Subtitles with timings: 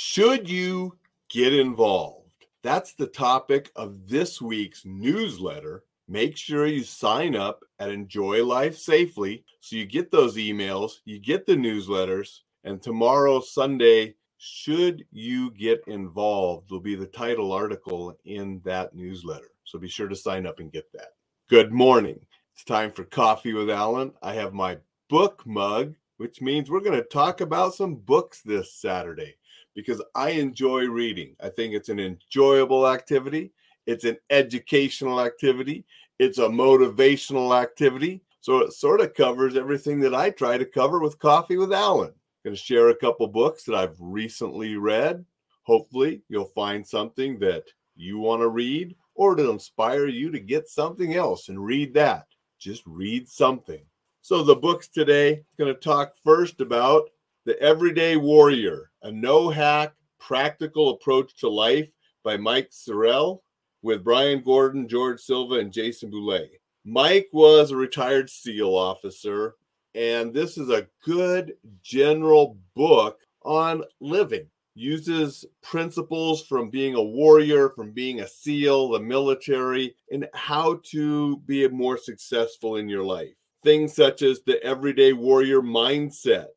[0.00, 0.96] Should you
[1.28, 2.46] get involved?
[2.62, 5.82] That's the topic of this week's newsletter.
[6.06, 11.18] Make sure you sign up at Enjoy Life Safely so you get those emails, you
[11.18, 18.16] get the newsletters, and tomorrow, Sunday, should you get involved will be the title article
[18.24, 19.50] in that newsletter.
[19.64, 21.14] So be sure to sign up and get that.
[21.50, 22.24] Good morning.
[22.54, 24.12] It's time for Coffee with Alain.
[24.22, 24.78] I have my
[25.08, 29.34] book mug, which means we're going to talk about some books this Saturday
[29.74, 31.36] because I enjoy reading.
[31.40, 33.52] I think it's an enjoyable activity,
[33.86, 35.84] it's an educational activity,
[36.18, 38.22] it's a motivational activity.
[38.40, 42.08] So it sort of covers everything that I try to cover with Coffee with Alain.
[42.08, 42.14] I'm
[42.44, 45.24] going to share a couple books that I've recently read.
[45.64, 47.64] Hopefully, you'll find something that
[47.94, 52.26] you want to read or to inspire you to get something else and read that.
[52.58, 53.82] Just read something.
[54.22, 57.10] So the books today I'm going to talk first about
[57.48, 61.90] The Everyday Warrior, a no-hack practical approach to life
[62.22, 63.40] by Mike Sarraille
[63.80, 66.50] with Brian Gordon, George Silva, and Jason Boulay.
[66.84, 69.54] Mike was a retired SEAL officer,
[69.94, 74.46] and this is a good general book on living.
[74.74, 81.38] Uses principles from being a warrior, from being a SEAL, the military, and how to
[81.46, 83.32] be more successful in your life.
[83.64, 86.48] Things such as the everyday warrior mindset,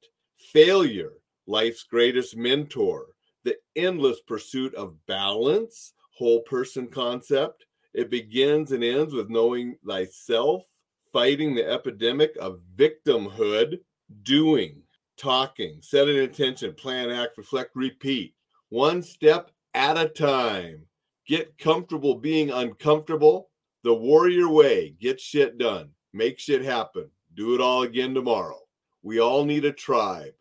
[0.54, 1.14] failure,
[1.48, 3.08] life's greatest mentor,
[3.44, 7.66] the endless pursuit of balance, whole person concept.
[7.94, 10.64] It begins and ends with knowing thyself,
[11.12, 13.80] fighting the epidemic of victimhood,
[14.24, 14.82] doing,
[15.18, 18.36] talking, set an intention, plan, act, reflect, repeat,
[18.70, 20.86] one step at a time.
[21.28, 23.50] Get comfortable being uncomfortable.
[23.84, 28.60] The warrior way, get shit done make shit happen, do it all again tomorrow.
[29.04, 30.34] We all need a tribe,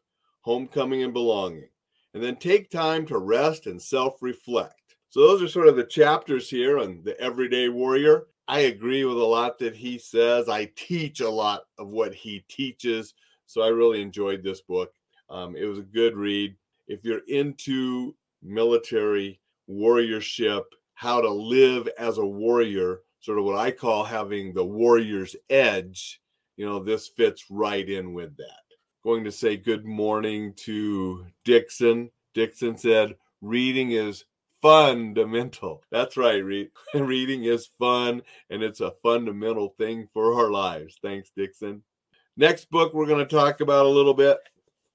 [0.42, 1.69] homecoming and belonging.
[2.12, 4.97] And then take time to rest and self reflect.
[5.11, 8.27] So, those are sort of the chapters here on the everyday warrior.
[8.48, 10.48] I agree with a lot that he says.
[10.48, 13.15] I teach a lot of what he teaches.
[13.47, 14.92] So, I really enjoyed this book.
[15.28, 16.56] Um, it was a good read.
[16.88, 19.41] If you're into military
[19.71, 25.37] warriorship, how to live as a warrior, sort of what I call having the warrior's
[25.48, 26.21] edge,
[26.60, 28.60] you know, this fits right in with that.
[29.03, 32.10] Going to say good morning to Dixon.
[32.34, 34.26] Dixon said, reading is
[34.60, 35.82] fundamental.
[35.91, 40.98] That's right, Re- reading is fun and it's a fundamental thing for our lives.
[41.00, 41.82] Thanks, Dixon.
[42.37, 44.37] Next book we're going to talk about a little bit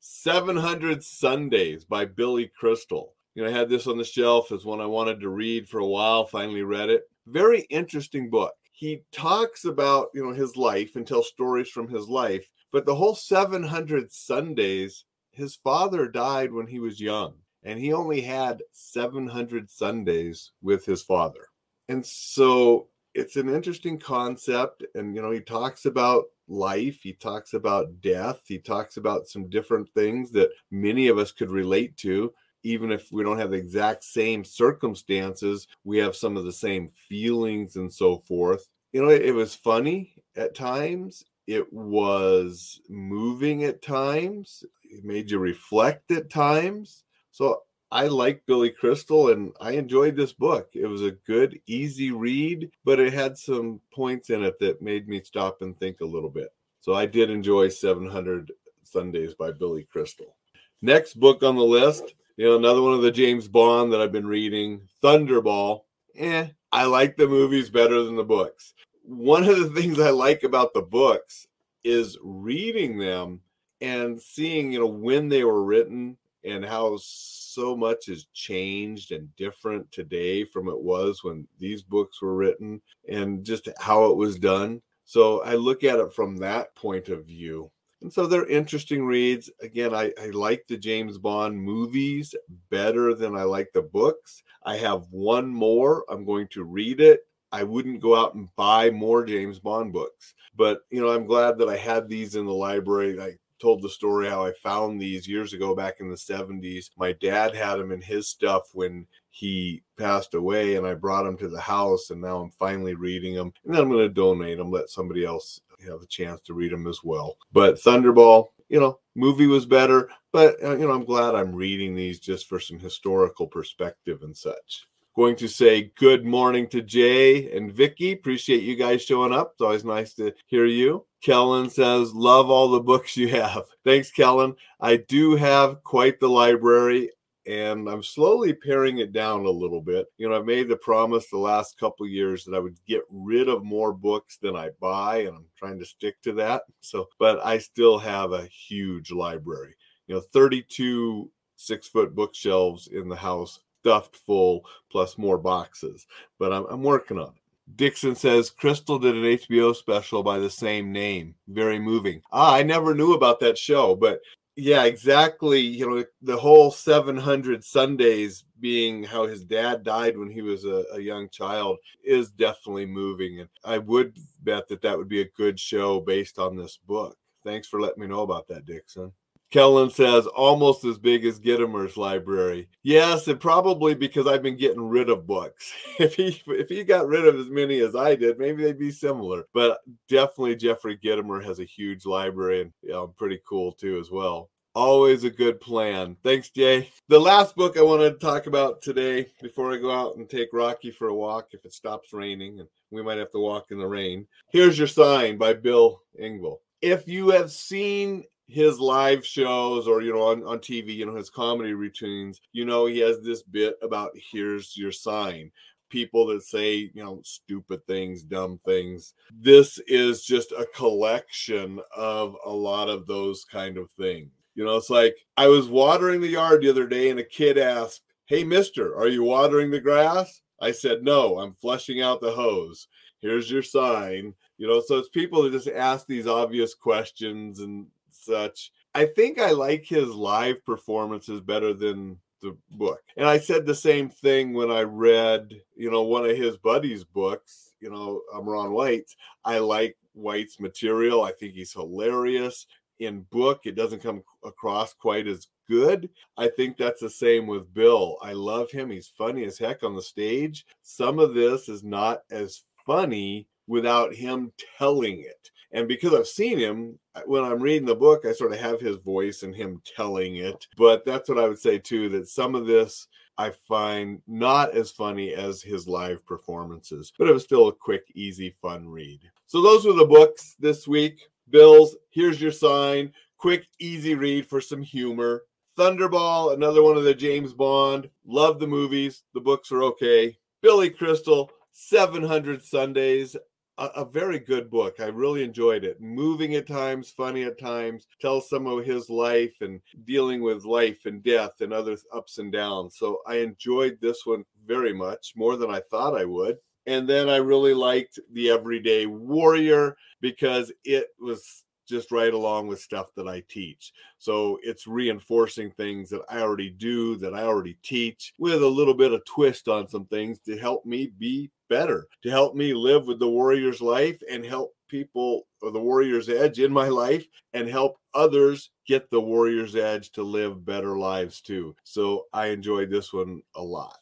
[0.02, 3.16] 700 Sundays by Billy Crystal.
[3.34, 5.80] You know, I had this on the shelf as one I wanted to read for
[5.80, 7.10] a while, finally read it.
[7.26, 8.54] Very interesting book.
[8.76, 12.96] He talks about, you know, his life and tells stories from his life, but the
[12.96, 19.70] whole 700 Sundays, his father died when he was young, and he only had 700
[19.70, 21.48] Sundays with his father.
[21.88, 27.54] And so it's an interesting concept and you know he talks about life he talks
[27.54, 32.32] about death he talks about some different things that many of us could relate to
[32.66, 36.90] even if we don't have the exact same circumstances, we have some of the same
[37.08, 38.68] feelings and so forth.
[38.92, 41.24] You know, it, it was funny at times.
[41.46, 44.66] It was moving at times.
[44.84, 47.04] It made you reflect at times.
[47.30, 47.62] So
[47.92, 50.70] I like Billy Crystal and I enjoyed this book.
[50.74, 55.08] It was a good, easy read, but it had some points in it that made
[55.08, 56.50] me stop and think a little bit.
[56.82, 58.52] So I did enjoy 700
[58.84, 60.36] Sundays by Billy Crystal.
[60.82, 64.12] Next book on the list you know, another one of the James Bond that I've
[64.12, 65.82] been reading, Thunderball.
[66.18, 68.74] Eh, I like the movies better than the books.
[69.04, 71.48] One of the things I like about the books
[71.84, 73.42] is reading them
[73.80, 79.34] and seeing, you know, when they were written and how so much has changed and
[79.36, 84.38] different today from it was when these books were written and just how it was
[84.38, 84.82] done.
[85.06, 87.72] So I look at it from that point of view.
[88.02, 89.50] And so they're interesting reads.
[89.62, 92.36] Again, I, I like the James Bond movies
[92.70, 94.44] better than I like the books.
[94.64, 96.06] I have one more.
[96.10, 97.22] I'm going to read it.
[97.52, 100.34] I wouldn't go out and buy more James Bond books.
[100.56, 103.20] But, you know, I'm glad that I had these in the library.
[103.22, 106.90] I told the story how I found these years ago back in the 70s.
[106.98, 111.38] My dad had them in his stuff when he passed away, and I brought them
[111.38, 113.54] to the house, and now I'm finally reading them.
[113.66, 116.72] And then I'm going to donate them, let somebody else have a chance to read
[116.72, 117.38] them as well.
[117.52, 121.96] But Thunderball, you know, movie was better, but uh, you know, I'm glad I'm reading
[121.96, 124.88] these just for some historical perspective and such.
[125.16, 128.12] Going to say good morning to Jay and Vicky.
[128.12, 129.52] Appreciate you guys showing up.
[129.54, 131.06] It's always nice to hear you.
[131.22, 133.64] Kellen says, Love all the books you have.
[133.86, 134.56] Thanks, Kellen.
[134.82, 137.12] I do have quite the library.
[137.48, 140.08] And I'm slowly paring it down a little bit.
[140.18, 143.50] You know, I've made the promise the last couple years that I would get rid
[143.50, 146.64] of more books than I buy, and I'm trying to stick to that.
[146.82, 149.76] So, but I still have a huge library.
[150.08, 156.06] You know, 32 six foot bookshelves in the house stuffed full plus more boxes
[156.38, 157.42] but I'm, I'm working on it
[157.76, 161.34] Dixon says Crystal did an HBO special by the same name.
[161.48, 162.22] Very moving.
[162.32, 164.22] Ah, I never knew about that show, but
[164.56, 165.60] yeah, exactly.
[165.60, 170.86] You know, the whole 700 Sundays being how his dad died when he was a,
[170.94, 173.42] a, young child is definitely moving.
[173.42, 177.18] And I would bet that that would be a good show based on this book.
[177.44, 179.12] Thanks for letting me know about that, Dixon.
[179.56, 182.68] Kellen says almost as big as Gitomer's library.
[182.84, 185.72] Yes, and probably because I've been getting rid of books.
[185.98, 188.92] If he if he got rid of as many as I did, maybe they'd be
[188.92, 189.46] similar.
[189.54, 189.80] But
[190.10, 194.50] definitely Jeffrey Gittimer has a huge library and you know, pretty cool too as well.
[194.74, 196.18] Always a good plan.
[196.22, 196.92] Thanks, Jay.
[197.08, 200.50] The last book I wanted to talk about today before I go out and take
[200.52, 203.78] Rocky for a walk if it stops raining and we might have to walk in
[203.78, 204.28] the rain.
[204.52, 206.58] Here's Your Sign by Bill Engvall.
[206.82, 211.16] If you have seen his live shows or you know on, on tv you know
[211.16, 215.52] his comedy routines you know he has this bit about here's your sign.
[215.90, 219.14] People that say you know stupid things dumb things.
[219.34, 224.30] This is just a collection of a lot of those kind of things.
[224.56, 227.58] You know it's like i was watering the yard the other day and a kid
[227.58, 230.42] asked hey mister are you watering the grass?
[230.62, 232.88] I said no i'm flushing out the hose.
[233.22, 234.34] Here's your sign.
[234.58, 237.88] You know so it's people that just ask these obvious questions and
[238.26, 238.72] such.
[238.94, 243.02] I think I like his live performances better than the book.
[243.18, 247.04] And I said the same thing when I read, you know, one of his buddies'
[247.04, 249.10] books, you know, I'm Ron White.
[249.44, 251.24] I like White's material.
[251.24, 252.68] I think he's hilarious.
[253.00, 256.10] In book, it doesn't come across quite as good.
[256.38, 258.18] I think that's the same with Bill.
[258.22, 258.90] I love him.
[258.90, 260.66] He's funny as heck on the stage.
[260.82, 265.50] Some of this is not as funny without him telling it.
[265.72, 268.80] And because I've seen him, uh, when I'm reading the book, I sort of have
[268.80, 270.68] his voice and him telling it.
[270.78, 273.08] But that's what I would say too that some of this
[273.38, 278.06] I find not as funny as his live performances, but it was still a quick,
[278.16, 279.20] easy, fun read.
[279.48, 281.28] So those were the books this week.
[281.50, 283.12] Bills, here's your sign.
[283.38, 285.44] Quick, easy read for some humor.
[285.78, 288.10] Thunderball, another one of the James Bond.
[288.26, 289.24] Love the movies.
[289.34, 290.38] The books are okay.
[290.62, 293.36] Billy Crystal, 700 Sundays
[293.78, 295.00] a, very good book.
[295.00, 296.00] I really enjoyed it.
[296.00, 301.06] Moving at times, funny at times, tells some of his life and dealing with life
[301.06, 302.98] and death and other ups and downs.
[302.98, 306.58] So I enjoyed this one very much, more than I thought I would.
[306.88, 312.82] And then I really liked The Everyday Warrior because it was just right along with
[312.82, 313.94] stuff that I teach.
[314.18, 318.94] So it's reinforcing things that I already do, that I already teach, with a little
[318.94, 323.06] bit of twist on some things to help me be better, to help me live
[323.06, 327.68] with the warrior's life and help people or the warrior's edge in my life and
[327.68, 331.76] help others get the warrior's edge to live better lives too.
[331.84, 334.00] So I enjoyed this one a lot.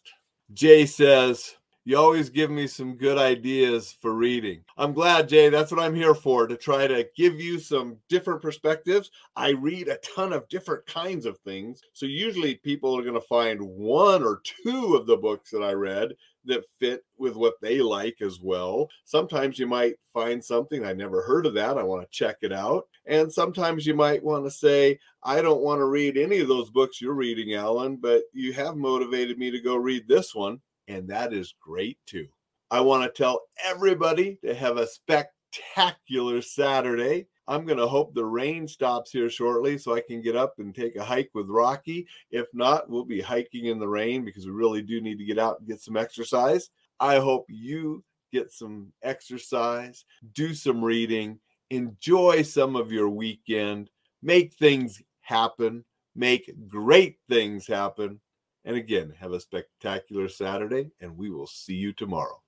[0.53, 4.63] Jay says, you always give me some good ideas for reading.
[4.77, 5.49] I'm glad, Jay.
[5.49, 9.11] That's what I'm here for to try to give you some different perspectives.
[9.35, 11.81] I read a ton of different kinds of things.
[11.91, 15.73] So, usually, people are going to find one or two of the books that I
[15.73, 16.13] read
[16.45, 18.89] that fit with what they like as well.
[19.05, 21.77] Sometimes you might find something I never heard of that.
[21.77, 22.87] I want to check it out.
[23.05, 26.69] And sometimes you might want to say, I don't want to read any of those
[26.69, 31.07] books you're reading, Alain, but you have motivated me to go read this one and
[31.09, 32.27] that is great too.
[32.71, 37.27] I want to tell everybody to have a spectacular Saturday.
[37.47, 40.73] I'm going to hope the rain stops here shortly so I can get up and
[40.73, 42.07] take a hike with Rocky.
[42.31, 45.37] If not, we'll be hiking in the rain because we really do need to get
[45.37, 46.69] out and get some exercise.
[46.99, 53.89] I hope you get some exercise, do some reading, enjoy some of your weekend,
[54.21, 55.83] make things happen,
[56.15, 58.19] make great things happen.
[58.65, 62.42] And again, have a spectacular Saturday, and we will see you tomorrow.